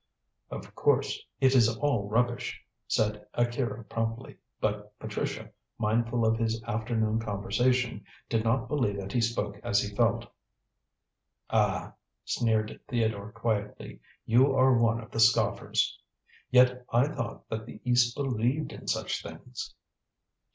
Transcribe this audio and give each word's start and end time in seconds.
"Of 0.49 0.73
course; 0.73 1.23
it 1.39 1.53
is 1.53 1.77
all 1.77 2.09
rubbish," 2.09 2.59
said 2.87 3.23
Akira 3.35 3.83
promptly; 3.83 4.37
but 4.59 4.97
Patricia, 4.97 5.51
mindful 5.77 6.25
of 6.25 6.39
his 6.39 6.59
afternoon 6.63 7.19
conversation, 7.19 8.03
did 8.27 8.43
not 8.43 8.67
believe 8.67 8.97
that 8.99 9.11
he 9.13 9.21
spoke 9.21 9.59
as 9.61 9.79
he 9.79 9.95
felt. 9.95 10.25
"Ah!" 11.51 11.93
sneered 12.25 12.79
Theodore 12.87 13.31
quietly, 13.31 13.99
"you 14.25 14.51
are 14.55 14.75
one 14.75 14.99
of 15.01 15.11
the 15.11 15.19
scoffers. 15.19 15.99
Yet 16.49 16.83
I 16.91 17.07
thought 17.07 17.47
that 17.49 17.67
the 17.67 17.79
East 17.85 18.15
believed 18.15 18.71
in 18.73 18.87
such 18.87 19.21
things." 19.21 19.75